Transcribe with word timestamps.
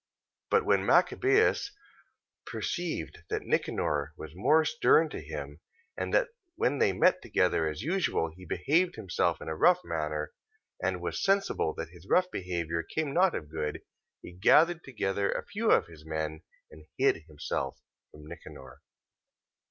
14:30. 0.49 0.49
But 0.49 0.65
when 0.65 0.83
Machabeus 0.83 1.71
perceived 2.47 3.19
that 3.29 3.43
Nicanor 3.43 4.13
was 4.17 4.31
more 4.33 4.65
stern 4.65 5.09
to 5.09 5.21
him, 5.21 5.59
and 5.95 6.11
that 6.11 6.29
when 6.55 6.79
they 6.79 6.91
met 6.91 7.21
together 7.21 7.67
as 7.67 7.83
usual 7.83 8.31
he 8.35 8.43
behaved 8.43 8.95
himself 8.95 9.39
in 9.39 9.47
a 9.47 9.55
rough 9.55 9.81
manner; 9.83 10.33
and 10.81 11.01
was 11.03 11.21
sensible 11.23 11.75
that 11.75 11.89
this 11.93 12.09
rough 12.09 12.31
behaviour 12.31 12.81
came 12.81 13.13
not 13.13 13.35
of 13.35 13.51
good, 13.51 13.81
he 14.23 14.31
gathered 14.33 14.83
together 14.83 15.31
a 15.31 15.45
few 15.45 15.69
of 15.69 15.85
his 15.85 16.03
men, 16.03 16.41
and 16.71 16.87
hid 16.97 17.17
himself 17.27 17.77
from 18.09 18.25
Nicanor. 18.27 18.81